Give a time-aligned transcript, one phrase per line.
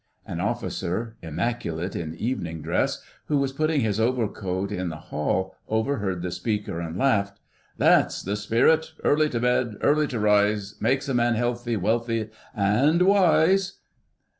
[0.25, 6.23] An officer, immaculate in evening dress, who was putting his overcoat in the hall, overheard
[6.23, 7.39] the speaker, and laughed.
[7.77, 8.93] "That's the spirit!
[9.03, 13.77] Early to bed, early to rise, makes a man healthy, wealthy, and wise!"